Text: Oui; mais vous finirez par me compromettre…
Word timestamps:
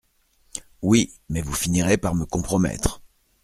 Oui; 0.81 1.13
mais 1.29 1.43
vous 1.43 1.53
finirez 1.53 1.95
par 1.95 2.15
me 2.15 2.25
compromettre… 2.25 3.03